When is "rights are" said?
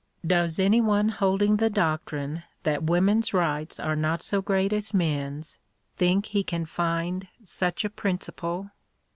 3.35-3.95